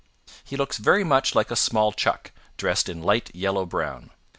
[0.43, 4.09] He looks very much like a small Chuck dressed in light yellow brown.